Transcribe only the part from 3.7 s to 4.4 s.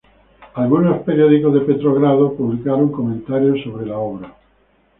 la obra.